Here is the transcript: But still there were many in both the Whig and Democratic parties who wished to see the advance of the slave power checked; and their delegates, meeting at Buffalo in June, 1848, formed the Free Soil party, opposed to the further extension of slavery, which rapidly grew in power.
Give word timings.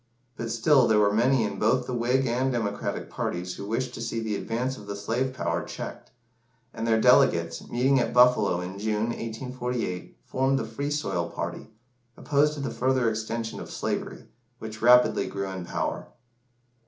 But 0.35 0.49
still 0.49 0.87
there 0.87 0.97
were 0.97 1.13
many 1.13 1.43
in 1.43 1.59
both 1.59 1.85
the 1.85 1.93
Whig 1.93 2.25
and 2.25 2.51
Democratic 2.51 3.07
parties 3.07 3.53
who 3.53 3.67
wished 3.67 3.93
to 3.93 4.01
see 4.01 4.19
the 4.19 4.35
advance 4.35 4.75
of 4.75 4.87
the 4.87 4.95
slave 4.95 5.31
power 5.31 5.61
checked; 5.63 6.09
and 6.73 6.87
their 6.87 6.99
delegates, 6.99 7.69
meeting 7.69 7.99
at 7.99 8.11
Buffalo 8.11 8.61
in 8.61 8.79
June, 8.79 9.09
1848, 9.09 10.17
formed 10.25 10.57
the 10.57 10.65
Free 10.65 10.89
Soil 10.89 11.29
party, 11.29 11.69
opposed 12.17 12.55
to 12.55 12.61
the 12.61 12.71
further 12.71 13.11
extension 13.11 13.59
of 13.59 13.69
slavery, 13.69 14.25
which 14.57 14.81
rapidly 14.81 15.27
grew 15.27 15.49
in 15.49 15.67
power. 15.67 16.07